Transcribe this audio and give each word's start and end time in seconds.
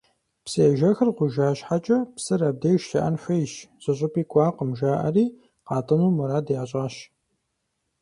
Псыежэхыр 0.45 1.09
гъужа 1.17 1.49
щхьэкӏэ, 1.57 1.97
псыр 2.15 2.41
абдеж 2.49 2.81
щыӏэн 2.87 3.15
хуейщ, 3.21 3.53
зыщӏыпӏи 3.83 4.23
кӏуакъым 4.31 4.69
жаӏэри, 4.77 5.25
къатӏыну 5.67 6.13
мурад 6.17 6.47
ящӏащ. 6.61 6.95